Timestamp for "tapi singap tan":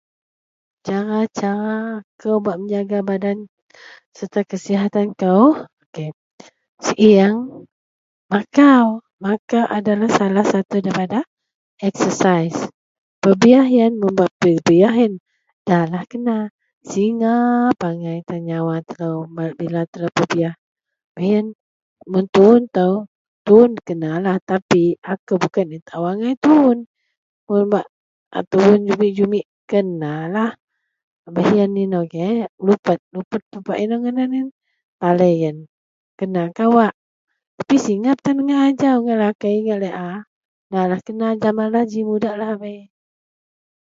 37.57-38.41